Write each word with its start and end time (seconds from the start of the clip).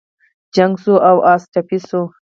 جنګ 0.55 0.73
شو 0.83 0.93
او 1.09 1.17
اس 1.31 1.41
ټپي 1.53 1.79
شو. 1.87 2.01